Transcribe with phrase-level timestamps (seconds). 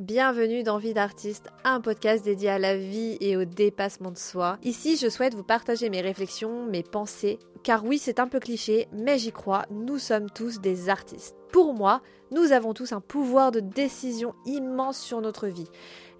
[0.00, 4.58] Bienvenue dans Vie d'artiste, un podcast dédié à la vie et au dépassement de soi.
[4.64, 8.88] Ici, je souhaite vous partager mes réflexions, mes pensées, car oui, c'est un peu cliché,
[8.92, 11.36] mais j'y crois, nous sommes tous des artistes.
[11.52, 12.02] Pour moi,
[12.32, 15.70] nous avons tous un pouvoir de décision immense sur notre vie.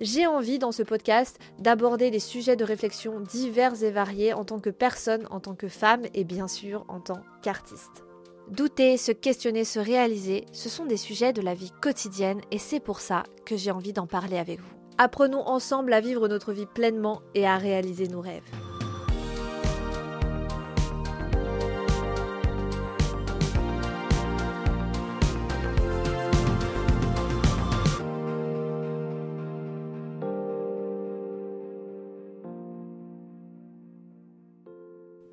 [0.00, 4.60] J'ai envie dans ce podcast d'aborder des sujets de réflexion divers et variés en tant
[4.60, 8.04] que personne, en tant que femme et bien sûr en tant qu'artiste.
[8.50, 12.80] Douter, se questionner, se réaliser, ce sont des sujets de la vie quotidienne et c'est
[12.80, 14.74] pour ça que j'ai envie d'en parler avec vous.
[14.98, 18.42] Apprenons ensemble à vivre notre vie pleinement et à réaliser nos rêves.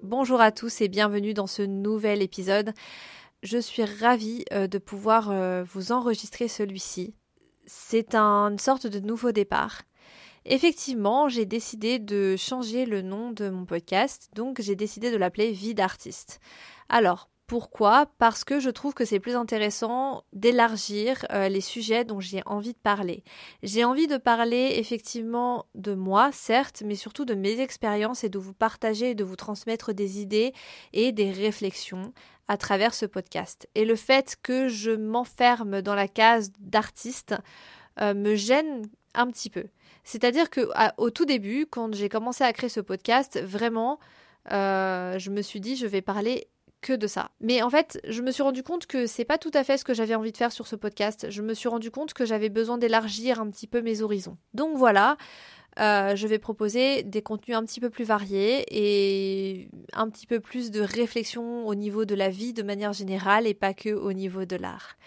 [0.03, 2.73] Bonjour à tous et bienvenue dans ce nouvel épisode.
[3.43, 7.13] Je suis ravie euh, de pouvoir euh, vous enregistrer celui-ci.
[7.67, 9.83] C'est une sorte de nouveau départ.
[10.45, 15.51] Effectivement, j'ai décidé de changer le nom de mon podcast, donc j'ai décidé de l'appeler
[15.51, 16.39] Vie d'artiste.
[16.89, 18.05] Alors, pourquoi?
[18.17, 22.71] Parce que je trouve que c'est plus intéressant d'élargir euh, les sujets dont j'ai envie
[22.71, 23.25] de parler.
[23.61, 28.39] J'ai envie de parler effectivement de moi, certes, mais surtout de mes expériences et de
[28.39, 30.53] vous partager et de vous transmettre des idées
[30.93, 32.13] et des réflexions
[32.47, 33.67] à travers ce podcast.
[33.75, 37.35] Et le fait que je m'enferme dans la case d'artiste
[37.99, 39.65] euh, me gêne un petit peu.
[40.05, 43.99] C'est-à-dire que au tout début, quand j'ai commencé à créer ce podcast, vraiment,
[44.53, 46.47] euh, je me suis dit je vais parler
[46.81, 47.31] que de ça.
[47.39, 49.85] Mais en fait, je me suis rendu compte que c'est pas tout à fait ce
[49.85, 51.27] que j'avais envie de faire sur ce podcast.
[51.29, 54.37] Je me suis rendu compte que j'avais besoin d'élargir un petit peu mes horizons.
[54.53, 55.17] Donc voilà,
[55.79, 60.39] euh, je vais proposer des contenus un petit peu plus variés et un petit peu
[60.39, 64.11] plus de réflexion au niveau de la vie de manière générale et pas que au
[64.11, 64.97] niveau de l'art.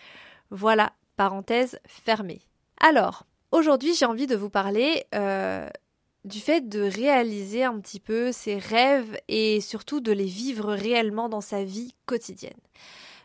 [0.50, 2.40] Voilà, parenthèse fermée.
[2.80, 5.68] Alors, aujourd'hui j'ai envie de vous parler euh,
[6.24, 11.28] du fait de réaliser un petit peu ses rêves et surtout de les vivre réellement
[11.28, 12.52] dans sa vie quotidienne.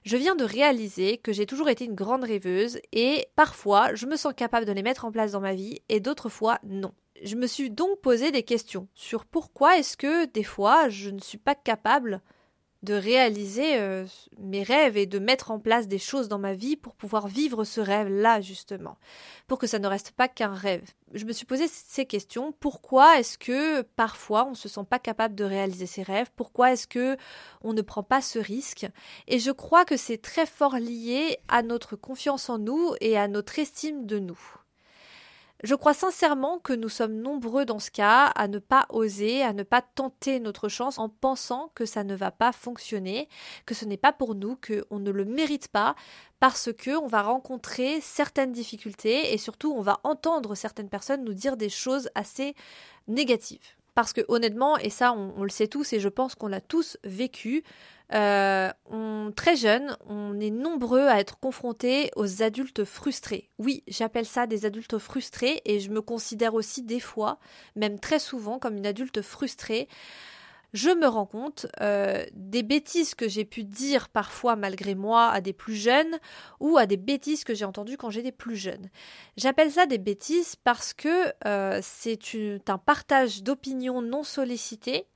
[0.04, 4.16] Je viens de réaliser que j'ai toujours été une grande rêveuse et parfois je me
[4.16, 6.94] sens capable de les mettre en place dans ma vie et d'autres fois non.
[7.22, 11.20] Je me suis donc posé des questions sur pourquoi est-ce que des fois je ne
[11.20, 12.22] suis pas capable
[12.84, 14.06] de réaliser euh,
[14.38, 17.66] mes rêves et de mettre en place des choses dans ma vie pour pouvoir vivre
[17.66, 18.98] ce rêve-là, justement,
[19.48, 20.84] pour que ça ne reste pas qu'un rêve.
[21.14, 22.54] Je me suis posé ces questions.
[22.60, 26.32] Pourquoi est-ce que parfois on ne se sent pas capable de réaliser ses rêves?
[26.36, 27.18] Pourquoi est-ce que
[27.62, 28.88] on ne prend pas ce risque?
[29.28, 33.28] Et je crois que c'est très fort lié à notre confiance en nous et à
[33.28, 34.59] notre estime de nous.
[35.62, 39.52] Je crois sincèrement que nous sommes nombreux dans ce cas à ne pas oser, à
[39.52, 43.28] ne pas tenter notre chance en pensant que ça ne va pas fonctionner,
[43.66, 45.96] que ce n'est pas pour nous, qu'on ne le mérite pas,
[46.40, 51.34] parce que on va rencontrer certaines difficultés et surtout on va entendre certaines personnes nous
[51.34, 52.56] dire des choses assez
[53.10, 53.76] négatives.
[53.96, 56.62] Parce que honnêtement, et ça on, on le sait tous et je pense qu'on l'a
[56.62, 57.66] tous vécu,
[58.14, 58.72] euh,
[59.36, 63.50] très jeune, on est nombreux à être confrontés aux adultes frustrés.
[63.60, 67.40] Oui, j'appelle ça des adultes frustrés et je me considère aussi des fois,
[67.76, 69.88] même très souvent, comme une adulte frustrée.
[70.74, 75.42] Je me rends compte euh, des bêtises que j'ai pu dire parfois malgré moi à
[75.42, 76.20] des plus jeunes
[76.60, 78.90] ou à des bêtises que j'ai entendues quand j'étais plus jeune.
[79.36, 82.20] J'appelle ça des bêtises parce que euh, c'est
[82.68, 85.08] un partage d'opinions non sollicitées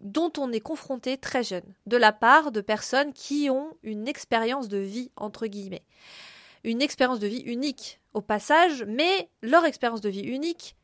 [0.00, 4.68] dont on est confronté très jeune, de la part de personnes qui ont une expérience
[4.68, 5.84] de vie, entre guillemets.
[6.64, 10.76] Une expérience de vie unique, au passage, mais leur expérience de vie unique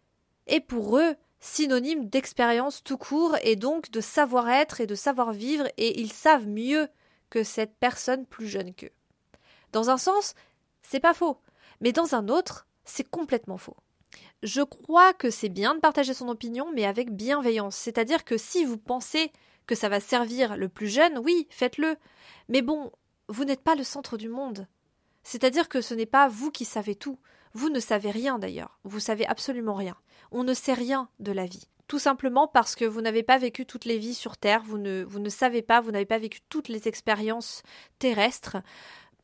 [0.47, 6.01] est pour eux synonyme d'expérience tout court et donc de savoir-être et de savoir-vivre, et
[6.01, 6.89] ils savent mieux
[7.31, 8.93] que cette personne plus jeune qu'eux.
[9.73, 10.35] Dans un sens,
[10.83, 11.39] c'est pas faux,
[11.81, 13.77] mais dans un autre, c'est complètement faux.
[14.43, 17.77] Je crois que c'est bien de partager son opinion, mais avec bienveillance.
[17.77, 19.33] C'est-à-dire que si vous pensez
[19.67, 21.97] que ça va servir le plus jeune, oui, faites-le.
[22.49, 22.93] Mais bon,
[23.29, 24.67] vous n'êtes pas le centre du monde.
[25.23, 27.19] C'est-à-dire que ce n'est pas vous qui savez tout.
[27.53, 28.79] Vous ne savez rien d'ailleurs.
[28.85, 29.97] Vous savez absolument rien.
[30.31, 31.69] On ne sait rien de la vie.
[31.89, 35.05] Tout simplement parce que vous n'avez pas vécu toutes les vies sur Terre, vous ne,
[35.05, 37.63] vous ne savez pas, vous n'avez pas vécu toutes les expériences
[38.01, 38.57] terrestres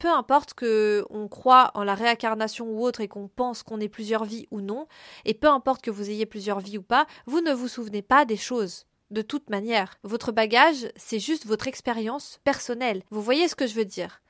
[0.02, 3.88] peu importe que on croit en la réincarnation ou autre et qu'on pense qu'on ait
[3.88, 4.88] plusieurs vies ou non,
[5.25, 8.25] et peu importe que vous ayez plusieurs vies ou pas, vous ne vous souvenez pas
[8.25, 8.84] des choses.
[9.12, 13.04] De toute manière, votre bagage, c'est juste votre expérience personnelle.
[13.10, 14.22] Vous voyez ce que je veux dire?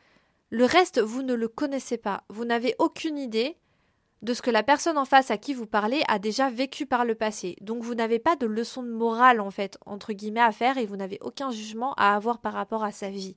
[0.50, 2.24] Le reste, vous ne le connaissez pas.
[2.28, 3.56] Vous n'avez aucune idée
[4.20, 7.06] de ce que la personne en face à qui vous parlez a déjà vécu par
[7.06, 7.56] le passé.
[7.62, 10.84] Donc vous n'avez pas de leçon de morale en fait, entre guillemets, à faire et
[10.84, 13.36] vous n'avez aucun jugement à avoir par rapport à sa vie.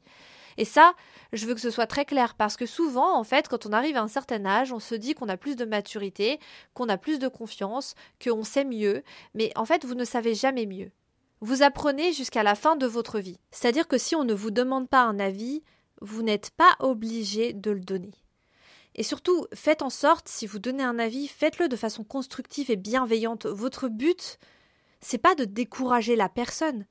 [0.57, 0.93] Et ça,
[1.33, 3.97] je veux que ce soit très clair parce que souvent, en fait, quand on arrive
[3.97, 6.39] à un certain âge, on se dit qu'on a plus de maturité,
[6.73, 9.03] qu'on a plus de confiance, qu'on sait mieux,
[9.33, 10.91] mais en fait, vous ne savez jamais mieux.
[11.41, 13.37] Vous apprenez jusqu'à la fin de votre vie.
[13.51, 15.63] C'est-à-dire que si on ne vous demande pas un avis,
[16.01, 18.13] vous n'êtes pas obligé de le donner.
[18.95, 22.77] Et surtout, faites en sorte, si vous donnez un avis, faites-le de façon constructive et
[22.77, 23.45] bienveillante.
[23.45, 24.39] Votre but,
[25.01, 26.85] c'est pas de décourager la personne.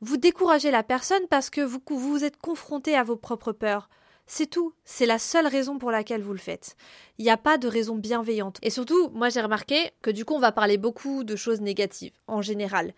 [0.00, 3.88] Vous découragez la personne parce que vous vous êtes confronté à vos propres peurs.
[4.28, 4.72] C'est tout.
[4.84, 6.76] C'est la seule raison pour laquelle vous le faites.
[7.18, 8.58] Il n'y a pas de raison bienveillante.
[8.62, 12.12] Et surtout, moi j'ai remarqué que du coup on va parler beaucoup de choses négatives
[12.28, 12.94] en général.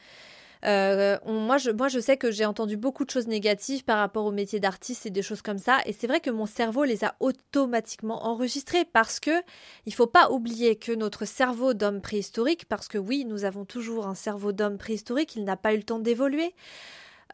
[0.65, 4.61] Euh, moi, je, sais que j'ai entendu beaucoup de choses négatives par rapport au métier
[4.61, 5.79] d'artiste et des choses comme ça.
[5.87, 9.43] Et c'est vrai que mon cerveau les a automatiquement enregistrées parce que
[9.87, 14.07] il faut pas oublier que notre cerveau d'homme préhistorique, parce que oui, nous avons toujours
[14.07, 16.55] un cerveau d'homme préhistorique, il n'a pas eu le temps d'évoluer,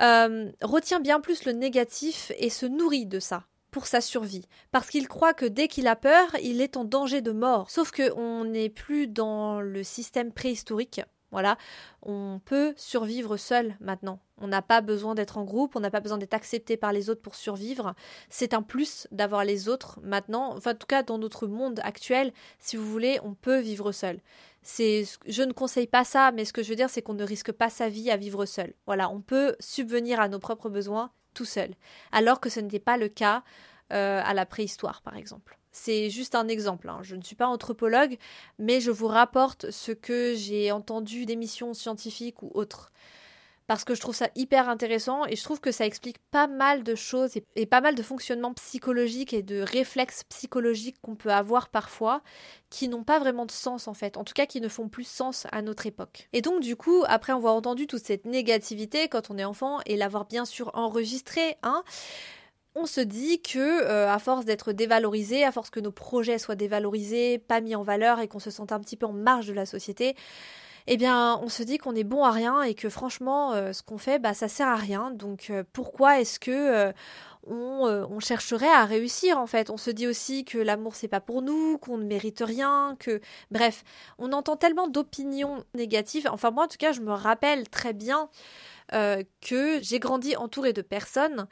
[0.03, 4.89] euh, retient bien plus le négatif et se nourrit de ça pour sa survie, parce
[4.89, 7.71] qu'il croit que dès qu'il a peur, il est en danger de mort.
[7.71, 11.03] Sauf qu'on n'est plus dans le système préhistorique
[11.37, 11.59] voilà,
[12.01, 14.21] on peut survivre seul maintenant.
[14.39, 17.11] On n'a pas besoin d'être en groupe, on n'a pas besoin d'être accepté par les
[17.11, 17.95] autres pour survivre.
[18.31, 20.57] C'est un plus d'avoir les autres maintenant.
[20.57, 24.19] Enfin, en tout cas, dans notre monde actuel, si vous voulez, on peut vivre seul.
[24.63, 27.23] C'est, je ne conseille pas ça, mais ce que je veux dire, c'est qu'on ne
[27.23, 28.73] risque pas sa vie à vivre seul.
[28.87, 31.75] Voilà, on peut subvenir à nos propres besoins tout seul,
[32.13, 33.43] alors que ce n'était pas le cas
[33.93, 35.59] euh, à la préhistoire, par exemple.
[35.79, 36.89] C'est juste un exemple.
[36.89, 37.01] Hein.
[37.03, 38.17] Je ne suis pas anthropologue,
[38.59, 42.93] mais je vous rapporte ce que j'ai entendu d'émissions scientifiques ou autres.
[43.67, 46.83] Parce que je trouve ça hyper intéressant et je trouve que ça explique pas mal
[46.83, 51.69] de choses et, pas mal de fonctionnements psychologiques et de réflexes psychologiques qu'on peut avoir
[51.69, 52.23] parfois
[52.71, 55.07] qui n'ont pas vraiment de sens en fait, en tout cas qui ne font plus
[55.07, 56.29] sens à notre époque.
[56.33, 59.97] Et donc du coup, après avoir entendu toute cette négativité quand on est enfant et
[59.97, 61.83] l'avoir bien sûr enregistré, hein,
[62.77, 66.57] on se dit que euh, à force d'être dévalorisé, à force que nos projets soient
[66.57, 69.55] dévalorisés, pas mis en valeur et qu'on se sente un petit peu en marge de
[69.55, 70.15] la société,
[70.87, 73.83] eh bien, on se dit qu'on est bon à rien et que franchement, euh, ce
[73.83, 75.11] qu'on fait, bah, ça sert à rien.
[75.11, 76.93] Donc, euh, pourquoi est-ce que
[77.49, 79.71] on, chercherait à réussir en fait?
[79.71, 83.21] On se dit aussi que l'amour c'est pas pour nous, qu'on ne mérite rien, que
[83.51, 83.85] bref,
[84.19, 86.29] on entend tellement d'opinions négatives.
[86.31, 88.29] Enfin, moi en tout cas, je me rappelle très bien
[89.41, 91.49] que j'ai grandi entourée de personnes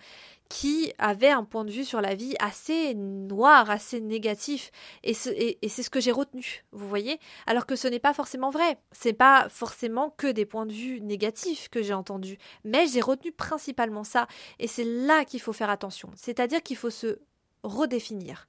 [0.49, 4.71] qui avait un point de vue sur la vie assez noir, assez négatif.
[5.03, 8.79] Et c'est ce que j'ai retenu, vous voyez Alors que ce n'est pas forcément vrai.
[8.93, 12.39] C'est pas forcément que des points de vue négatifs que j'ai entendus.
[12.65, 14.27] Mais j'ai retenu principalement ça.
[14.59, 16.11] Et c'est là qu'il faut faire attention.
[16.17, 17.19] C'est-à-dire qu'il faut se
[17.63, 18.49] redéfinir.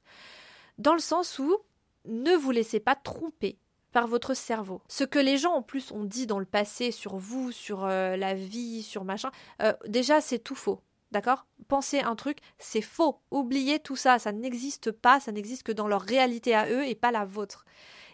[0.77, 1.57] Dans le sens où
[2.06, 3.57] ne vous laissez pas tromper
[3.92, 4.81] par votre cerveau.
[4.89, 8.18] Ce que les gens en plus ont dit dans le passé sur vous, sur euh,
[8.18, 9.31] la vie, sur machin,
[9.62, 10.81] euh, déjà c'est tout faux.
[11.15, 11.45] D'accord?
[11.69, 13.21] Pensez un truc, c'est faux.
[13.31, 16.94] Oubliez tout ça, ça n'existe pas, ça n'existe que dans leur réalité à eux et
[16.94, 17.63] pas la vôtre.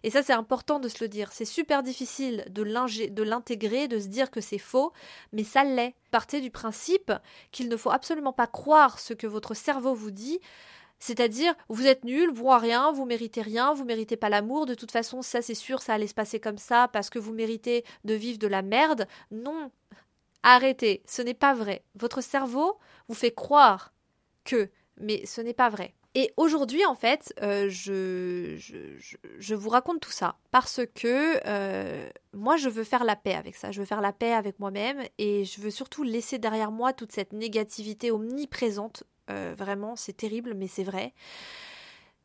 [0.03, 1.31] Et ça, c'est important de se le dire.
[1.31, 4.93] C'est super difficile de l'intégrer, de se dire que c'est faux,
[5.33, 5.95] mais ça l'est.
[6.11, 7.11] Partez du principe
[7.51, 10.39] qu'il ne faut absolument pas croire ce que votre cerveau vous dit.
[10.99, 14.75] C'est-à-dire, vous êtes nul, vous à rien, vous méritez rien, vous méritez pas l'amour, de
[14.75, 17.83] toute façon, ça c'est sûr, ça allait se passer comme ça parce que vous méritez
[18.05, 19.07] de vivre de la merde.
[19.31, 19.71] Non,
[20.43, 21.83] Arrêtez, ce n'est pas vrai.
[21.95, 22.79] Votre cerveau
[23.13, 23.93] fait croire
[24.43, 25.93] que, mais ce n'est pas vrai.
[26.13, 32.57] Et aujourd'hui, en fait, euh, je, je, vous raconte tout ça parce que euh, moi,
[32.57, 33.71] je veux faire la paix avec ça.
[33.71, 37.13] Je veux faire la paix avec moi-même et je veux surtout laisser derrière moi toute
[37.13, 39.03] cette négativité omniprésente.
[39.29, 41.13] Euh, vraiment, c'est terrible, mais c'est vrai.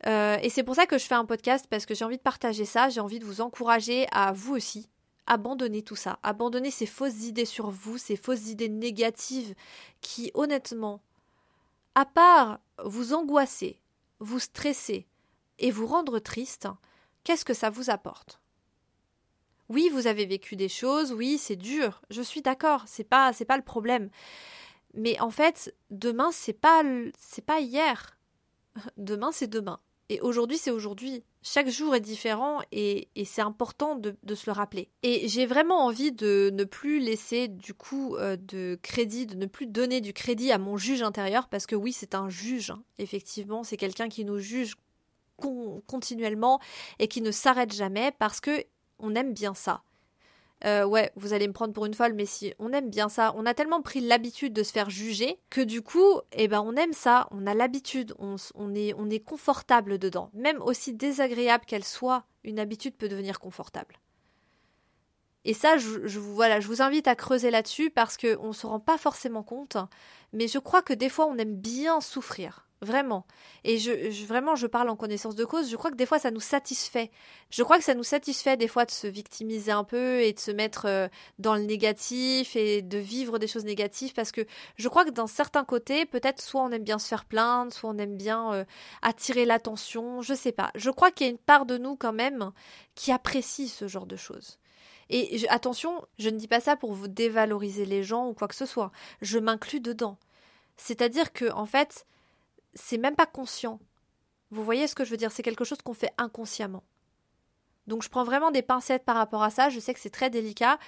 [0.05, 2.65] et c'est pour ça que je fais un podcast parce que j'ai envie de partager
[2.65, 2.89] ça.
[2.89, 4.91] J'ai envie de vous encourager à vous aussi
[5.27, 9.55] abandonnez tout ça, abandonnez ces fausses idées sur vous, ces fausses idées négatives
[10.01, 11.01] qui, honnêtement,
[11.95, 13.81] à part vous angoisser,
[14.21, 15.07] vous stresser
[15.59, 16.69] et vous rendre triste,
[17.25, 18.41] qu'est-ce que ça vous apporte?
[19.69, 23.45] Oui, vous avez vécu des choses, oui, c'est dur, je suis d'accord, c'est pas c'est
[23.45, 24.11] pas le problème.
[24.95, 26.83] Mais en fait, demain c'est pas
[27.19, 28.19] c'est pas hier.
[28.97, 29.81] Demain c'est demain.
[30.09, 31.25] Et aujourd'hui c'est aujourd'hui.
[31.43, 34.89] Chaque jour est différent et, c'est important de, se le rappeler.
[35.03, 39.47] Et j'ai vraiment envie de ne plus laisser du coup euh, de crédit, de ne
[39.47, 42.83] plus donner du crédit à mon juge intérieur parce que oui, c'est un juge, hein.
[42.99, 44.75] effectivement, c'est quelqu'un qui nous juge
[45.87, 46.61] continuellement
[46.99, 48.65] et qui ne s'arrête jamais parce que
[48.99, 49.83] on aime bien ça.
[50.65, 53.35] Euh, ouais, vous allez me prendre pour une folle, mais si on aime bien ça,
[53.37, 56.75] on a tellement pris l'habitude de se faire juger que du coup, eh ben, on
[56.77, 58.37] aime ça, on a l'habitude, on,
[58.75, 60.31] est, on est confortable dedans.
[60.33, 63.97] Même aussi désagréable qu'elle soit, une habitude peut devenir confortable.
[65.45, 68.67] Et ça, je, je, voilà, je vous invite à creuser là-dessus parce qu'on ne se
[68.67, 69.77] rend pas forcément compte,
[70.33, 72.66] mais je crois que des fois on aime bien souffrir.
[72.83, 73.27] Vraiment.
[73.65, 75.71] Et je, vraiment, je parle en connaissance de cause.
[75.71, 77.11] Je crois que des fois, ça nous satisfait.
[77.49, 80.39] Je crois que ça nous satisfait des fois de se victimiser un peu et de
[80.39, 84.45] se mettre euh, dans le négatif et de vivre des choses négatives parce que
[84.77, 87.89] je crois que d'un certain côté, peut-être soit on aime bien se faire plaindre, soit
[87.89, 88.65] on aime bien euh,
[89.01, 90.21] attirer l'attention.
[90.21, 90.71] Je sais pas.
[90.75, 92.53] Je crois qu'il y a une part de nous quand même
[92.95, 94.59] qui apprécie ce genre de choses.
[95.09, 98.55] Et attention, je ne dis pas ça pour vous dévaloriser les gens ou quoi que
[98.57, 98.91] ce soit.
[99.23, 100.19] Je m'inclus dedans.
[100.77, 102.07] C'est-à-dire que, en fait,
[102.77, 103.81] c'est même pas conscient.
[104.51, 105.33] Vous voyez ce que je veux dire?
[105.33, 106.85] C'est quelque chose qu'on fait inconsciemment.
[107.87, 110.31] Donc je prends vraiment des pincettes par rapport à ça, je sais que c'est très
[110.31, 110.79] délicat,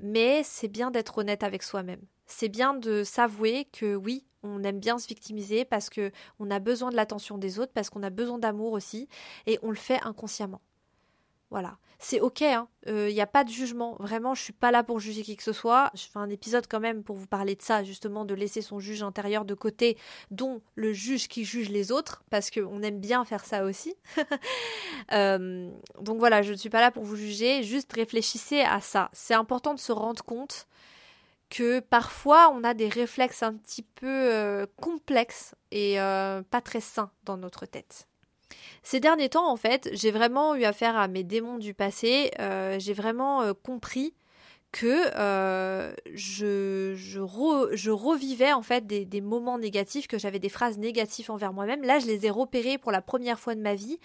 [0.00, 2.00] mais c'est bien d'être honnête avec soi-même.
[2.26, 6.58] C'est bien de s'avouer que oui, on aime bien se victimiser parce que on a
[6.58, 9.08] besoin de l'attention des autres, parce qu'on a besoin d'amour aussi,
[9.46, 10.60] et on le fait inconsciemment.
[11.50, 11.78] Voilà.
[12.02, 12.68] C'est ok, il hein.
[12.86, 13.96] n'y euh, a pas de jugement.
[14.00, 15.90] Vraiment, je suis pas là pour juger qui que ce soit.
[15.94, 18.80] Je fais un épisode quand même pour vous parler de ça, justement, de laisser son
[18.80, 19.98] juge intérieur de côté,
[20.30, 23.94] dont le juge qui juge les autres, parce qu'on aime bien faire ça aussi.
[25.12, 29.08] Euh, donc voilà, je ne suis pas là pour vous juger, juste réfléchissez à ça.
[29.12, 30.68] C'est important de se rendre compte
[31.48, 37.10] que parfois on a des réflexes un petit peu euh, complexes et pas très sains
[37.24, 38.09] dans notre tête.
[38.82, 42.30] Ces derniers temps, en fait, j'ai vraiment eu affaire à mes démons du passé.
[42.40, 44.14] Euh, j'ai vraiment euh, compris
[44.72, 50.78] que euh, je, je, revivais en fait des, des moments négatifs, que j'avais des phrases
[50.78, 51.82] négatives envers moi-même.
[51.82, 53.98] Là, je les ai repérées pour la première fois de ma vie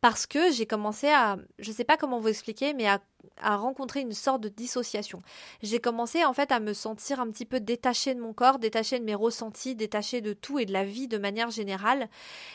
[0.00, 3.00] parce que j'ai commencé à, je sais pas comment vous expliquer, mais à,
[3.36, 5.20] à rencontrer une sorte de dissociation.
[5.62, 8.98] J'ai commencé en fait à me sentir un petit peu détachée de mon corps, détachée
[8.98, 12.08] de mes ressentis, détachée de tout et de la vie de manière générale.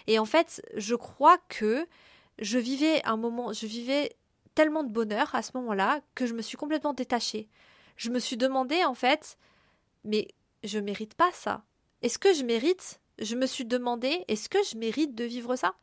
[0.08, 1.88] Et en fait, je crois que
[2.40, 4.16] je vivais un moment, je vivais
[4.56, 7.50] tellement de bonheur à ce moment-là que je me suis complètement détachée.
[7.98, 9.38] Je me suis demandé en fait,
[10.04, 10.30] mais
[10.64, 11.64] je mérite pas ça.
[12.02, 13.00] Est-ce que je mérite?
[13.20, 15.76] Je me suis demandé, est-ce que je mérite de vivre ça?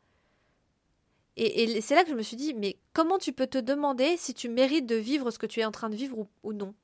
[1.35, 4.35] Et, c'est là que je me suis dit, mais comment tu peux te demander si
[4.35, 6.75] tu mérites de vivre ce que tu es en train de vivre ou, non?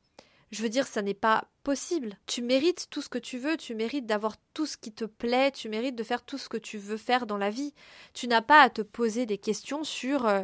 [0.49, 2.17] Je veux dire, ça n'est pas possible.
[2.25, 5.51] Tu mérites tout ce que tu veux, tu mérites d'avoir tout ce qui te plaît,
[5.51, 7.75] tu mérites de faire tout ce que tu veux faire dans la vie.
[8.15, 10.41] Tu n'as pas à te poser des questions sur euh,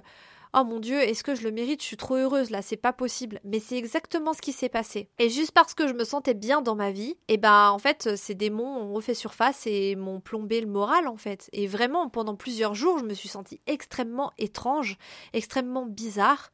[0.56, 1.82] oh mon dieu, est-ce que je le mérite?
[1.82, 3.40] Je suis trop heureuse là, c'est pas possible.
[3.44, 5.10] Mais c'est exactement ce qui s'est passé.
[5.20, 7.80] Et juste parce que je me sentais bien dans ma vie, et eh ben en
[7.80, 11.50] fait, ces démons ont refait surface et m'ont plombé le moral en fait.
[11.52, 14.98] Et vraiment, pendant plusieurs jours, je me suis sentie extrêmement étrange,
[15.34, 16.52] extrêmement bizarre,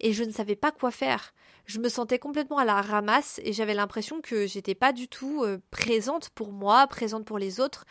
[0.00, 1.32] et je ne savais pas quoi faire
[1.64, 5.44] je me sentais complètement à la ramasse et j'avais l'impression que j'étais pas du tout
[5.44, 7.84] euh, présente pour moi, présente pour les autres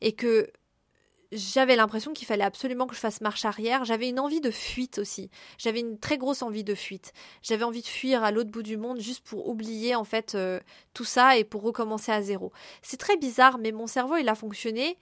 [0.00, 0.50] et que
[1.32, 3.84] j'avais l'impression qu'il fallait absolument que je fasse marche arrière.
[3.84, 5.30] J'avais une envie de fuite aussi.
[5.58, 7.12] J'avais une très grosse envie de fuite.
[7.42, 10.60] J'avais envie de fuir à l'autre bout du monde juste pour oublier en fait euh,
[10.94, 12.52] tout ça et pour recommencer à zéro.
[12.82, 14.98] C'est très bizarre, mais mon cerveau il a fonctionné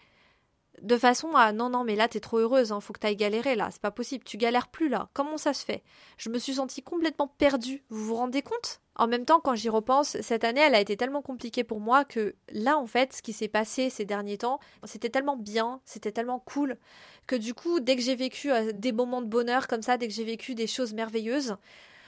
[0.82, 3.54] de façon à non non mais là t'es trop heureuse, hein, faut que t'ailles galérer
[3.54, 5.08] là, c'est pas possible, tu galères plus là.
[5.14, 5.82] Comment ça se fait?
[6.18, 7.84] Je me suis sentie complètement perdue.
[7.88, 8.80] Vous vous rendez compte?
[8.98, 12.04] En même temps, quand j'y repense, cette année, elle a été tellement compliquée pour moi
[12.04, 16.12] que là, en fait, ce qui s'est passé ces derniers temps, c'était tellement bien, c'était
[16.12, 16.78] tellement cool,
[17.26, 20.08] que du coup, dès que j'ai vécu euh, des moments de bonheur comme ça, dès
[20.08, 21.56] que j'ai vécu des choses merveilleuses,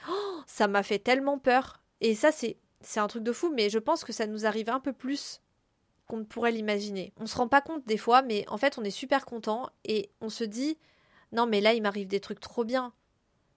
[0.09, 1.79] oh, ça m'a fait tellement peur.
[2.01, 2.57] Et ça, c'est,
[2.95, 5.41] un truc de fou, mais je pense que ça nous arrive un peu plus
[6.07, 7.13] qu'on ne pourrait l'imaginer.
[7.17, 10.09] On se rend pas compte des fois, mais en fait, on est super content et
[10.21, 10.79] on se dit,
[11.33, 12.93] non, mais là, il m'arrive des trucs trop bien.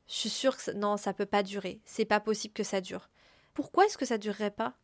[0.06, 1.80] Je suis sûre que non, ça peut pas durer.
[1.86, 3.08] C'est pas possible que ça dure
[3.54, 4.74] pourquoi est-ce que ça durerait pas?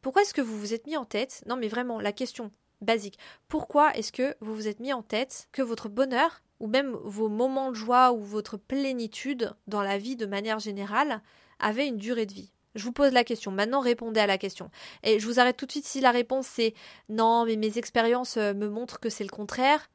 [0.00, 2.50] Pourquoi est-ce que vous vous êtes mis en tête Non mais vraiment, la question
[2.80, 3.18] basique.
[3.48, 7.28] Pourquoi est-ce que vous vous êtes mis en tête que votre bonheur ou même vos
[7.28, 11.22] moments de joie ou votre plénitude dans la vie de manière générale
[11.58, 12.52] avait une durée de vie?
[12.74, 13.50] Je vous pose la question.
[13.50, 14.70] Maintenant, répondez à la question.
[15.02, 16.74] Et je vous arrête tout de suite si la réponse c'est
[17.08, 19.90] non, mais mes expériences euh, me montrent que c'est le contraire.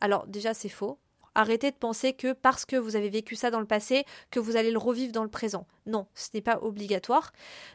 [0.00, 0.98] Alors, déjà, c'est faux.
[1.36, 4.56] Arrêtez de penser que parce que vous avez vécu ça dans le passé, que vous
[4.56, 5.66] allez le revivre dans le présent.
[5.84, 7.30] Non, ce n'est pas obligatoire.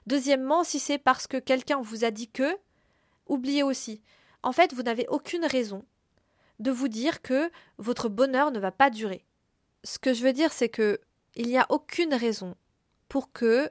[0.08, 2.58] Deuxièmement, si c'est parce que quelqu'un vous a dit que,
[3.28, 4.02] oubliez aussi.
[4.42, 5.86] En fait, vous n'avez aucune raison
[6.58, 9.26] de vous dire que votre bonheur ne va pas durer.
[9.84, 11.00] Ce que je veux dire, c'est que
[11.36, 12.56] il n'y a aucune raison
[13.10, 13.70] pour que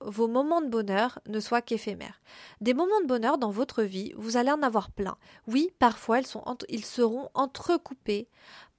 [0.00, 2.20] vos moments de bonheur ne soient qu'éphémères.
[2.60, 5.16] Des moments de bonheur dans votre vie, vous allez en avoir plein.
[5.46, 6.26] Oui, parfois ils,
[6.68, 8.28] ils seront entrecoupés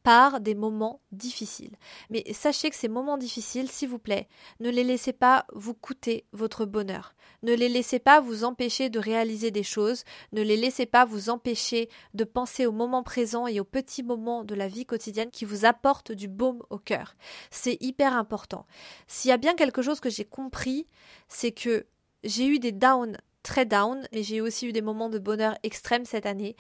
[0.04, 1.76] par des moments difficiles.
[2.10, 4.28] Mais sachez que ces moments difficiles, s'il vous plaît,
[4.60, 7.14] ne les laissez pas vous coûter votre bonheur.
[7.44, 11.30] Ne les laissez pas vous empêcher de réaliser des choses, ne les laissez pas vous
[11.30, 15.46] empêcher de penser au moment présent et aux petits moments de la vie quotidienne qui
[15.46, 17.16] vous apportent du baume au cœur.
[17.50, 18.66] C'est hyper important.
[19.08, 20.88] S'il y a bien quelque chose que j'ai compris,
[21.28, 21.86] c'est que
[22.24, 26.06] j'ai eu des downs très down et j'ai aussi eu des moments de bonheur extrême
[26.06, 26.56] cette année.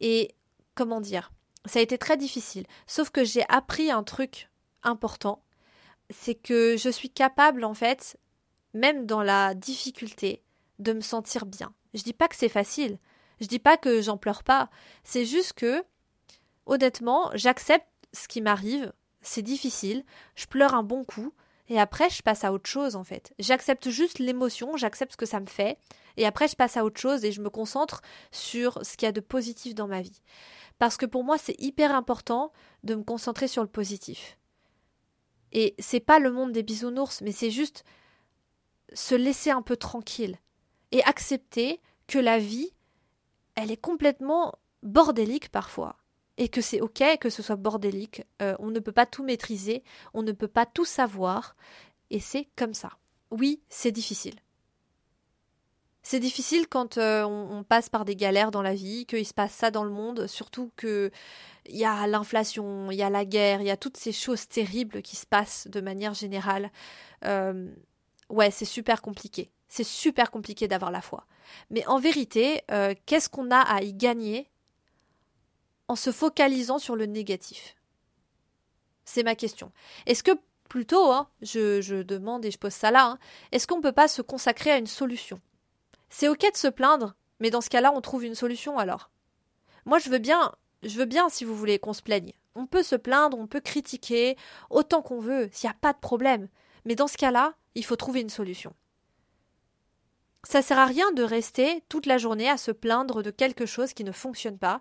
[0.00, 0.34] Et
[0.74, 1.30] comment dire?
[1.66, 2.66] Ça a été très difficile.
[2.86, 4.50] Sauf que j'ai appris un truc
[4.82, 5.42] important,
[6.10, 8.18] c'est que je suis capable, en fait,
[8.74, 10.42] même dans la difficulté,
[10.78, 11.72] de me sentir bien.
[11.94, 12.98] Je dis pas que c'est facile.
[13.40, 14.70] Je dis pas que j'en pleure pas.
[15.04, 15.84] C'est juste que,
[16.66, 18.92] honnêtement, j'accepte ce qui m'arrive.
[19.22, 20.04] C'est difficile.
[20.34, 21.32] Je pleure un bon coup.
[21.68, 23.32] Et après, je passe à autre chose, en fait.
[23.38, 25.78] J'accepte juste l'émotion, j'accepte ce que ça me fait.
[26.16, 28.02] Et après, je passe à autre chose et je me concentre
[28.32, 30.20] sur ce qu'il y a de positif dans ma vie
[30.80, 32.52] parce que pour moi, c'est hyper important
[32.84, 34.38] de me concentrer sur le positif.
[35.52, 37.84] Et c'est pas le monde des bisounours, mais c'est juste
[38.94, 40.38] se laisser un peu tranquille
[40.90, 42.72] et accepter que la vie,
[43.56, 45.96] elle est complètement bordélique parfois.
[46.38, 49.84] Et que c'est ok que ce soit bordélique, euh, on ne peut pas tout maîtriser,
[50.14, 51.56] on ne peut pas tout savoir,
[52.08, 52.92] et c'est comme ça.
[53.30, 54.36] Oui, c'est difficile.
[56.02, 59.52] C'est difficile quand euh, on, passe par des galères dans la vie, qu'il se passe
[59.52, 61.10] ça dans le monde, surtout que
[61.66, 64.48] il y a l'inflation, il y a la guerre, il y a toutes ces choses
[64.48, 66.70] terribles qui se passent de manière générale.
[67.26, 67.70] Euh,
[68.30, 69.50] ouais, c'est super compliqué.
[69.68, 71.26] C'est super compliqué d'avoir la foi.
[71.68, 74.50] Mais en vérité, euh, qu'est-ce qu'on a à y gagner
[75.86, 77.76] en se focalisant sur le négatif?
[79.04, 79.70] C'est ma question.
[80.06, 80.32] Est-ce que
[80.68, 83.18] plutôt, hein, je, demande et je pose ça là, hein,
[83.52, 85.40] est-ce qu'on ne peut pas se consacrer à une solution?
[86.10, 89.10] C'est ok de se plaindre, mais dans ce cas-là, on trouve une solution alors.
[89.86, 90.52] Moi, je veux bien,
[90.82, 92.32] je veux bien si vous voulez qu'on se plaigne.
[92.54, 94.36] On peut se plaindre, on peut critiquer
[94.68, 96.48] autant qu'on veut, s'il n'y a pas de problème.
[96.84, 98.74] Mais dans ce cas-là, il faut trouver une solution.
[100.44, 103.92] Ça sert à rien de rester toute la journée à se plaindre de quelque chose
[103.92, 104.80] qui ne fonctionne pas,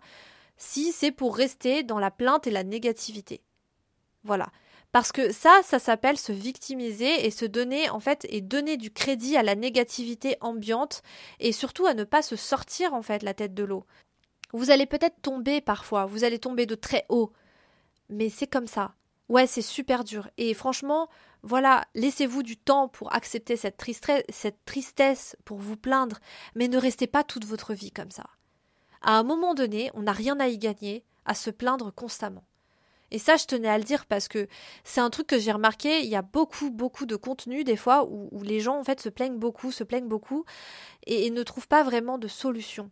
[0.57, 3.41] si c'est pour rester dans la plainte et la négativité.
[4.23, 4.47] Voilà.
[4.91, 8.91] Parce que ça, ça s'appelle se victimiser et se donner, en fait, et donner du
[8.91, 11.03] crédit à la négativité ambiante
[11.39, 13.85] et surtout à ne pas se sortir, en fait, la tête de l'eau.
[14.51, 17.31] Vous allez peut-être tomber parfois, vous allez tomber de très haut,
[18.09, 18.95] mais c'est comme ça.
[19.27, 20.27] Ouais, c'est super dur.
[20.37, 21.07] Et franchement,
[21.43, 23.77] voilà, laissez-vous du temps pour accepter cette
[24.65, 26.17] tristesse, pour vous plaindre,
[26.55, 28.25] mais ne restez pas toute votre vie comme ça.
[29.01, 32.43] À un moment donné, on n'a rien à y gagner à se plaindre constamment.
[33.11, 34.47] Et ça, je tenais à le dire parce que
[34.83, 36.01] c'est un truc que j'ai remarqué.
[36.01, 39.09] Il y a beaucoup, beaucoup de contenu des fois où, les gens en fait se
[39.09, 40.45] plaignent beaucoup, se plaignent beaucoup
[41.05, 42.91] et, ne trouvent pas vraiment de solution.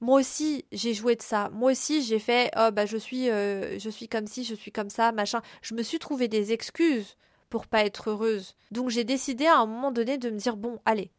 [0.00, 1.48] Moi aussi, j'ai joué de ça.
[1.52, 4.72] Moi aussi, j'ai fait oh bah je suis euh, je suis comme ci, je suis
[4.72, 5.40] comme ça, machin.
[5.62, 7.16] Je me suis trouvé des excuses
[7.48, 8.56] pour pas être heureuse.
[8.70, 11.10] Donc j'ai décidé à un moment donné de me dire bon, allez.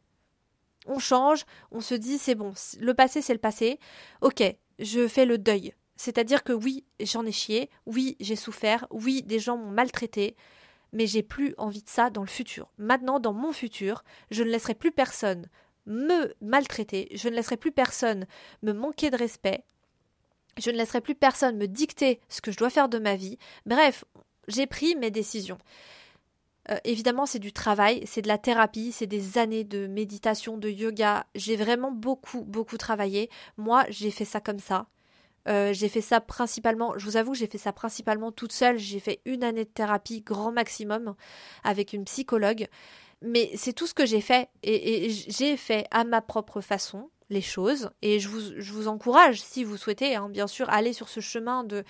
[0.86, 3.80] On change, on se dit c'est bon, le passé c'est le passé.
[4.22, 4.44] OK,
[4.80, 5.74] je fais le deuil.
[5.98, 10.36] C'est-à-dire que oui, j'en ai chié, oui, j'ai souffert, oui, des gens m'ont maltraité,
[10.94, 12.72] mais j'ai plus envie de ça dans le futur.
[12.78, 15.48] Maintenant, dans mon futur, je ne laisserai plus personne
[15.86, 18.28] me maltraiter, je ne laisserai plus personne
[18.62, 19.64] me manquer de respect,
[20.58, 23.38] je ne laisserai plus personne me dicter ce que je dois faire de ma vie.
[23.66, 24.04] Bref,
[24.48, 25.58] j'ai pris mes décisions.
[26.70, 30.70] Euh, évidemment, c'est du travail, c'est de la thérapie, c'est des années de méditation, de
[30.70, 31.26] yoga.
[31.36, 33.30] J'ai vraiment beaucoup, beaucoup travaillé.
[33.56, 34.88] Moi, j'ai fait ça comme ça.
[35.48, 38.78] Euh, j'ai fait ça principalement, je vous avoue, j'ai fait ça principalement toute seule.
[38.78, 41.16] J'ai fait une année de thérapie grand maximum
[41.64, 42.68] avec une psychologue.
[43.22, 44.50] Mais c'est tout ce que j'ai fait.
[44.64, 47.90] Et, j'ai fait à ma propre façon les choses.
[48.02, 51.84] Et je vous, encourage, si vous souhaitez, hein, bien sûr, aller sur ce chemin de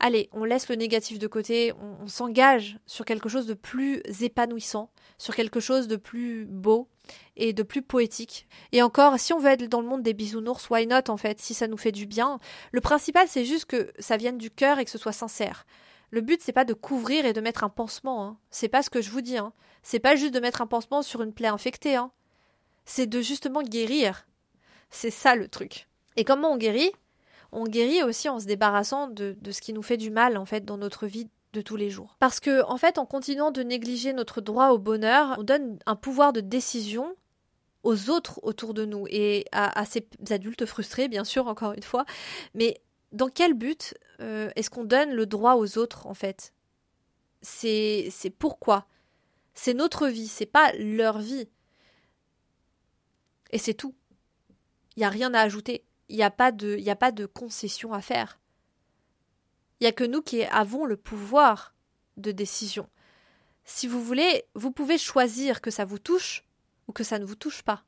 [0.00, 4.90] allez, on laisse le négatif de côté, on s'engage sur quelque chose de plus épanouissant,
[5.18, 6.88] sur quelque chose de plus beau,
[7.36, 8.46] et de plus poétique.
[8.72, 11.40] Et encore, si on veut être dans le monde des bisounours, why not en fait,
[11.40, 12.38] si ça nous fait du bien?
[12.72, 15.66] Le principal, c'est juste que ça vienne du cœur et que ce soit sincère.
[16.10, 18.24] Le but, c'est pas de couvrir et de mettre un pansement.
[18.24, 18.38] Hein.
[18.50, 19.38] C'est pas ce que je vous dis.
[19.38, 19.52] Hein.
[19.82, 21.94] C'est pas juste de mettre un pansement sur une plaie infectée.
[21.94, 22.10] Hein.
[22.84, 24.26] C'est de justement guérir.
[24.90, 25.88] C'est ça le truc.
[26.16, 26.90] Et comment on guérit?
[27.52, 30.64] On guérit aussi en se débarrassant de, ce qui nous fait du mal en fait
[30.64, 32.16] dans notre vie de tous les jours.
[32.20, 35.96] Parce que, en fait, en continuant de négliger notre droit au bonheur, on donne un
[35.96, 37.16] pouvoir de décision
[37.82, 42.04] aux autres autour de nous et à, ces adultes frustrés, bien sûr, encore une fois.
[42.54, 46.52] Mais dans quel but euh, est-ce qu'on donne le droit aux autres, en fait?
[47.42, 48.86] C'est pourquoi?
[49.54, 51.48] C'est notre vie, c'est pas leur vie.
[53.50, 53.94] Et c'est tout.
[54.96, 55.84] Il n'y a rien à ajouter.
[56.10, 58.40] Il n'y a, pas de, a pas de concession à faire.
[59.78, 61.72] Il n'y a que nous qui avons le pouvoir
[62.16, 62.88] de décision.
[63.64, 66.44] Si vous voulez, vous pouvez choisir que ça vous touche
[66.88, 67.84] ou que ça ne vous touche pas.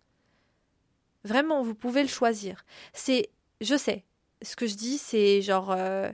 [1.24, 2.64] Vraiment, vous pouvez le choisir.
[2.92, 3.28] C'est,
[3.61, 4.04] je sais,
[4.40, 6.11] ce que je dis, c'est genre, euh,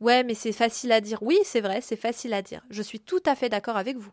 [0.00, 1.22] ouais, mais c'est facile à dire.
[1.22, 2.64] Oui, c'est vrai, c'est facile à dire.
[2.70, 4.12] Je suis tout à fait d'accord avec vous.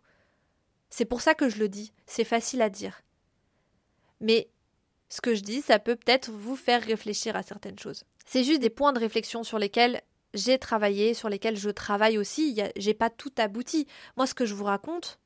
[0.92, 1.92] C'est pour ça que je le dis.
[2.06, 3.02] C'est facile à dire.
[4.22, 4.50] Mais
[5.10, 8.04] ce que je dis, ça peut peut-être vous faire réfléchir à certaines choses.
[8.26, 10.02] C'est juste des points de réflexion sur lesquels
[10.34, 12.60] j'ai travaillé, sur lesquels je travaille aussi.
[12.76, 13.88] J'ai pas tout abouti.
[14.18, 15.20] Moi, ce que je vous raconte,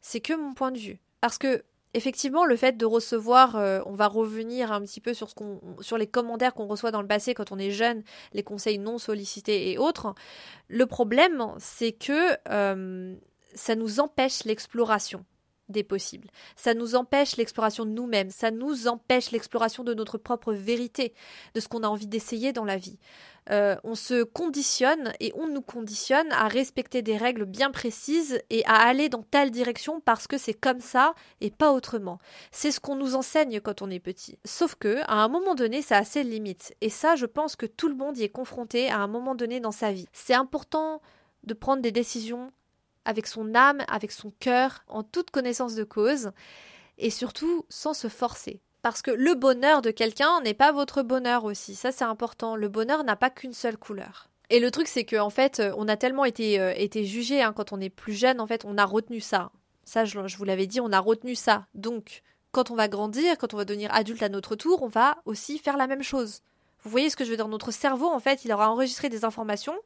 [0.00, 0.98] c'est que mon point de vue.
[1.20, 5.28] Parce que effectivement, le fait de recevoir, euh, on va revenir un petit peu sur,
[5.98, 9.72] les commentaires qu'on reçoit dans le passé quand on est jeune, les conseils non sollicités
[9.72, 10.14] et autres.
[10.68, 13.16] Le problème, c'est que euh,
[13.54, 15.24] ça nous empêche l'exploration
[15.68, 16.28] des possibles.
[16.56, 21.14] Ça nous empêche l'exploration de nous-mêmes, ça nous empêche l'exploration de notre propre vérité,
[21.54, 22.98] de ce qu'on a envie d'essayer dans la vie.
[23.50, 28.64] Euh, on se conditionne et on nous conditionne à respecter des règles bien précises et
[28.66, 32.18] à aller dans telle direction parce que c'est comme ça et pas autrement.
[32.52, 34.38] C'est ce qu'on nous enseigne quand on est petit.
[34.44, 36.74] Sauf que, à un moment donné, ça a ses limites.
[36.80, 39.60] Et ça, je pense que tout le monde y est confronté à un moment donné
[39.60, 40.08] dans sa vie.
[40.12, 41.00] C'est important
[41.44, 42.48] de prendre des décisions
[43.08, 46.32] avec son âme, avec son cœur, en toute connaissance de cause,
[46.98, 48.60] et surtout sans se forcer.
[48.82, 52.54] Parce que le bonheur de quelqu'un n'est pas votre bonheur aussi, ça c'est important.
[52.54, 54.28] Le bonheur n'a pas qu'une seule couleur.
[54.50, 57.72] Et le truc c'est qu'en en fait, on a tellement été, euh, jugé hein, quand
[57.72, 59.52] on est plus jeune, en fait, on a retenu ça.
[59.84, 61.64] Ça, je, je vous l'avais dit, on a retenu ça.
[61.74, 65.16] Donc, quand on va grandir, quand on va devenir adulte à notre tour, on va
[65.24, 66.42] aussi faire la même chose.
[66.82, 67.48] Vous voyez ce que je veux dire?
[67.48, 69.76] Notre cerveau, en fait, il aura enregistré des informations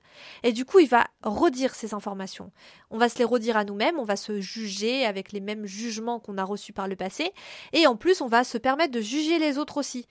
[0.42, 2.52] et du coup, il va redire ces informations.
[2.90, 6.20] On va se les redire à nous-mêmes, on va se juger avec les mêmes jugements
[6.20, 7.32] qu'on a reçus par le passé
[7.72, 10.06] et en plus, on va se permettre de juger les autres aussi.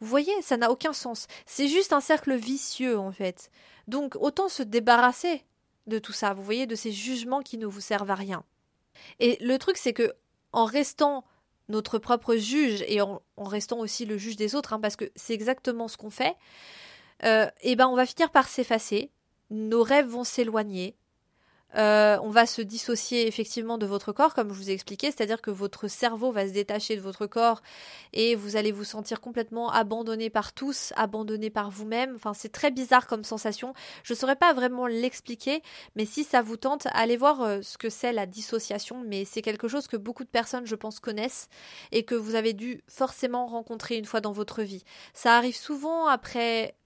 [0.00, 1.26] Vous voyez, ça n'a aucun sens.
[1.46, 3.50] C'est juste un cercle vicieux, en fait.
[3.88, 5.44] Donc, autant se débarrasser
[5.86, 8.44] de tout ça, vous voyez, de ces jugements qui ne vous servent à rien.
[9.18, 10.12] Et le truc, c'est que,
[10.52, 11.24] en restant
[11.68, 15.34] notre propre juge et en, restant aussi le juge des autres, hein, parce que c'est
[15.34, 16.36] exactement ce qu'on fait,
[17.24, 19.10] euh, et ben on va finir par s'effacer,
[19.50, 20.96] nos rêves vont s'éloigner,
[21.76, 25.42] euh, on va se dissocier effectivement de votre corps, comme je vous ai expliqué, c'est-à-dire
[25.42, 27.60] que votre cerveau va se détacher de votre corps
[28.14, 32.14] et vous allez vous sentir complètement abandonné par tous, abandonné par vous-même.
[32.14, 33.74] Enfin, c'est très bizarre comme sensation.
[34.02, 35.62] Je ne saurais pas vraiment l'expliquer,
[35.94, 39.02] mais si ça vous tente, allez voir euh, ce que c'est la dissociation.
[39.06, 41.48] Mais c'est quelque chose que beaucoup de personnes, je pense, connaissent
[41.92, 44.84] et que vous avez dû forcément rencontrer une fois dans votre vie.
[45.12, 46.77] Ça arrive souvent après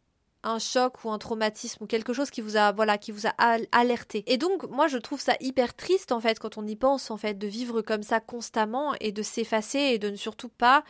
[0.44, 3.34] un choc ou un traumatisme ou quelque chose qui vous a voilà qui vous a
[3.72, 4.24] alerté.
[4.26, 7.16] Et donc moi je trouve ça hyper triste en fait quand on y pense en
[7.16, 10.84] fait de vivre comme ça constamment et de s'effacer et de ne surtout pas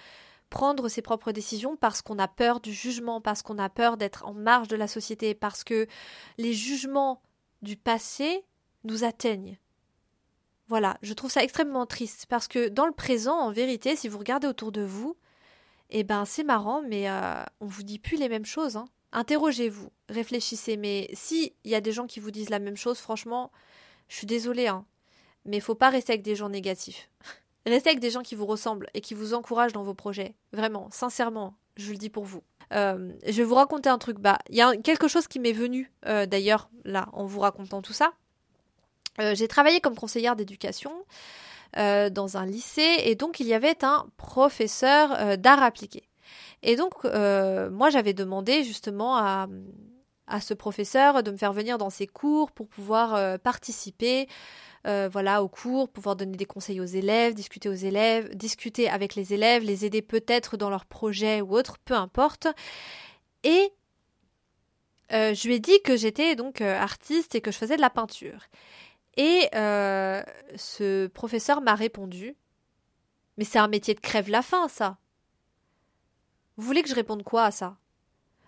[0.52, 4.26] prendre ses propres décisions parce qu'on a peur du jugement, parce qu'on a peur d'être
[4.26, 5.86] en marge de la société, parce que
[6.36, 7.22] les jugements
[7.62, 8.44] du passé
[8.84, 9.58] nous atteignent.
[10.68, 14.18] Voilà, je trouve ça extrêmement triste parce que dans le présent, en vérité, si vous
[14.18, 15.16] regardez autour de vous,
[15.88, 18.76] eh ben c'est marrant, mais euh, on vous dit plus les mêmes choses.
[18.76, 18.84] Hein.
[19.12, 22.98] Interrogez-vous, réfléchissez, mais si il y a des gens qui vous disent la même chose,
[22.98, 23.51] franchement,
[24.09, 24.87] je suis désolée, hein,
[25.44, 27.11] mais faut pas rester avec des gens négatifs.
[27.66, 30.35] Restez avec des gens qui vous ressemblent et qui vous encouragent dans vos projets.
[30.53, 32.42] Vraiment, sincèrement, je le dis pour vous.
[32.72, 34.18] Euh, je vais vous raconter un truc.
[34.18, 37.83] Bah, il y a quelque chose qui m'est venu euh, d'ailleurs là en vous racontant
[37.83, 38.12] tout ça.
[39.20, 40.92] Euh, j'ai travaillé comme conseillère d'éducation
[41.75, 46.03] dans un lycée et donc il y avait un professeur d'art appliqué.
[46.62, 49.48] Et donc, euh, moi, j'avais demandé justement à,
[50.40, 54.29] ce professeur de me faire venir dans ses cours pour pouvoir euh, participer.
[54.87, 59.14] Euh, voilà, aux cours, pouvoir donner des conseils aux élèves, discuter aux élèves, discuter avec
[59.14, 62.48] les élèves, les aider peut-être dans leurs projets ou autres, peu importe.
[63.44, 63.72] Et
[65.11, 68.46] je lui ai dit que j'étais donc artiste et que je faisais de la peinture.
[69.16, 72.35] Et ce professeur m'a répondu
[73.37, 74.96] Mais c'est un métier de crève la faim, ça.
[76.56, 77.76] Vous voulez que je réponde quoi à ça?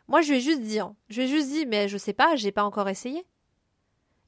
[0.09, 0.95] Moi, je lui ai juste dit, hein.
[1.09, 3.25] je lui ai juste dit, mais je sais pas, j'ai pas encore essayé.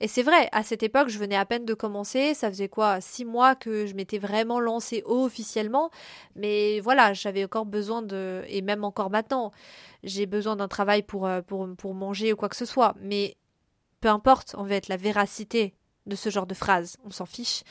[0.01, 3.01] Et c'est vrai, à cette époque, je venais à peine de commencer, ça faisait quoi,
[3.01, 5.91] six mois que je m'étais vraiment lancée officiellement,
[6.35, 9.53] mais voilà, j'avais encore besoin de, et même encore maintenant,
[10.05, 13.37] j'ai besoin d'un travail pour, euh, pour, pour manger ou quoi que ce soit, mais
[14.03, 15.75] peu importe, en fait, la véracité
[16.07, 16.97] de ce genre de phrase.
[17.05, 17.63] On s'en fiche.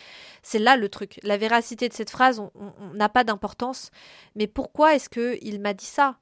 [0.43, 1.19] C'est là le truc.
[1.23, 3.91] La véracité de cette phrase, on n'a pas d'importance.
[4.35, 6.19] Mais pourquoi est-ce qu'il m'a dit ça?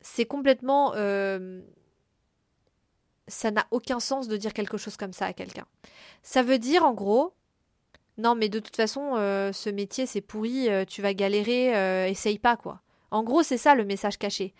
[0.00, 0.94] C'est complètement.
[0.96, 1.60] Euh,
[3.28, 5.66] ça n'a aucun sens de dire quelque chose comme ça à quelqu'un.
[6.22, 7.34] Ça veut dire, en gros,
[8.18, 12.38] non, mais de toute façon, euh, ce métier, c'est pourri, euh, tu vas galérer, essaye
[12.38, 12.82] pas, quoi.
[13.10, 14.54] En gros, c'est ça le message caché.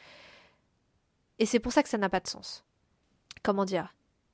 [1.38, 2.64] Et c'est pour ça que ça n'a pas de sens.
[3.42, 3.92] comment dire,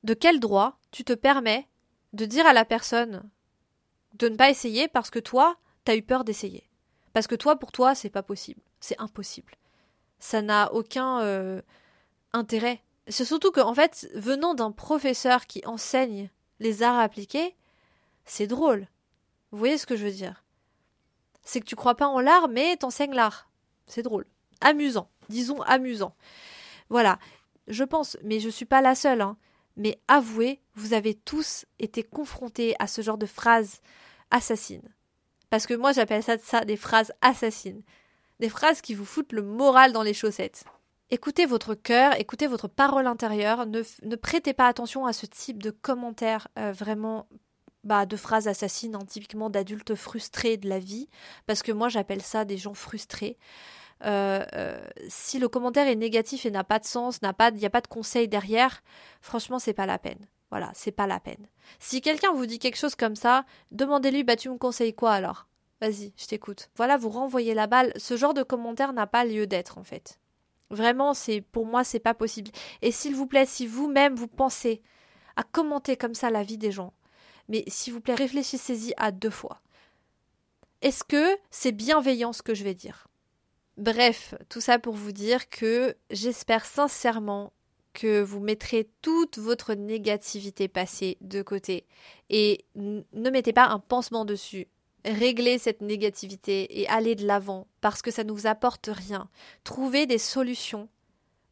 [0.09, 1.68] de quel droit tu te permets
[2.14, 3.29] de dire à la personne
[4.14, 6.66] de ne pas essayer parce que toi, t'as eu peur d'essayer?
[7.12, 8.62] Parce que toi, pour toi, c'est pas possible.
[8.81, 9.53] C'est impossible.
[10.18, 11.61] Ça n'a aucun euh,
[12.33, 12.83] intérêt.
[13.07, 17.55] C'est surtout qu'en fait, venant d'un professeur qui enseigne les arts appliqués,
[18.25, 18.88] c'est drôle.
[19.51, 20.42] Vous voyez ce que je veux dire?
[21.42, 23.51] C'est que tu crois pas en l'art, mais t'enseignes l'art.
[23.87, 24.25] C'est drôle.
[24.62, 25.11] Amusant.
[25.29, 26.16] Disons amusant.
[26.88, 27.18] Voilà.
[27.66, 29.37] Je pense, mais je suis pas la seule, hein.
[29.79, 33.81] Mais avouez, vous avez tous été confrontés à ce genre de phrases
[34.31, 34.88] assassines.
[35.51, 37.83] Parce que moi, j'appelle ça, des phrases assassines.
[38.41, 40.64] Des phrases qui vous foutent le moral dans les chaussettes.
[41.11, 45.62] Écoutez votre cœur, écoutez votre parole intérieure, ne, ne prêtez pas attention à ce type
[45.62, 47.27] de commentaires euh, vraiment
[47.83, 51.09] bah, de phrases assassines, hein, typiquement d'adultes frustrés de la vie,
[51.47, 53.38] parce que moi j'appelle ça des gens frustrés.
[54.05, 57.57] Euh, euh, si le commentaire est négatif et n'a pas de sens, n'a pas, il
[57.57, 58.83] n'y a pas de conseil derrière,
[59.21, 60.27] franchement c'est pas la peine.
[60.51, 61.47] Voilà, c'est pas la peine.
[61.79, 65.47] Si quelqu'un vous dit quelque chose comme ça, demandez-lui, bah tu me conseilles quoi alors?
[65.81, 66.71] Vas-y, je t'écoute.
[66.77, 67.93] Voilà, vous renvoyez la balle.
[67.97, 70.19] Ce genre de commentaire n'a pas lieu d'être en fait.
[70.71, 72.51] Vraiment, c'est pour moi, c'est pas possible.
[72.83, 74.83] Et s'il vous plaît, si vous-même vous pensez
[75.37, 76.93] à commenter comme ça la vie des gens,
[77.49, 79.61] mais s'il vous plaît, réfléchissez-y à deux fois.
[80.83, 83.08] Est-ce que c'est bienveillant ce que je vais dire?
[83.79, 87.53] Bref, tout ça pour vous dire que j'espère sincèrement
[87.93, 91.87] que vous mettrez toute votre négativité passée de côté
[92.29, 94.67] et ne mettez pas un pansement dessus.
[95.05, 99.29] Réglez cette négativité et allez de l'avant parce que ça ne vous apporte rien.
[99.62, 100.88] Trouvez des solutions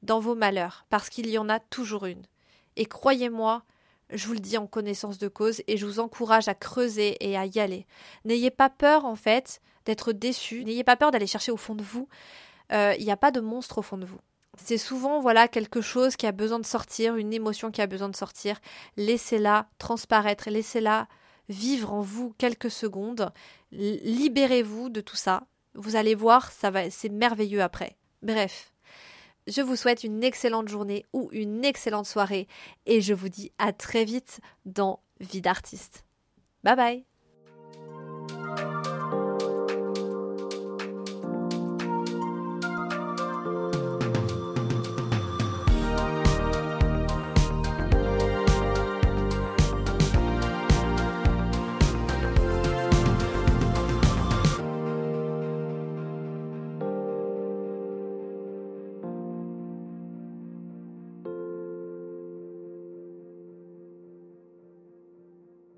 [0.03, 2.27] dans vos malheurs parce qu'il y en a toujours une.
[2.75, 3.63] Et croyez-moi,
[4.11, 7.37] je vous le dis en connaissance de cause et je vous encourage à creuser et
[7.37, 7.87] à y aller.
[8.25, 11.83] N'ayez pas peur en fait d'être déçu, n'ayez pas peur d'aller chercher au fond de
[11.83, 12.09] vous.
[12.73, 14.19] Euh, il n'y a pas de monstre au fond de vous.
[14.57, 18.09] C'est souvent voilà quelque chose qui a besoin de sortir, une émotion qui a besoin
[18.09, 18.59] de sortir.
[18.97, 21.09] Laissez-la transparaître, laissez-la
[21.49, 23.33] vivre en vous quelques secondes.
[23.73, 25.47] Libérez-vous de tout ça.
[25.75, 27.97] Vous allez voir, ça va, c'est merveilleux après.
[28.23, 28.73] Bref,
[29.47, 32.49] je vous souhaite une excellente journée ou une excellente soirée
[32.87, 36.05] et je vous dis à très vite dans Vie d'artiste.
[36.63, 37.16] Bye bye